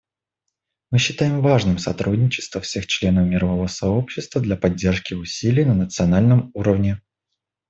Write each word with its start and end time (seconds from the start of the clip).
Мы 0.89 0.97
считаем 0.97 1.41
важным 1.43 1.77
сотрудничество 1.77 2.59
всех 2.59 2.87
членов 2.87 3.27
мирового 3.27 3.67
сообщества 3.67 4.41
для 4.41 4.55
поддержки 4.57 5.13
усилий 5.13 5.63
на 5.63 5.75
национальном 5.75 6.49
уровне. 6.55 7.03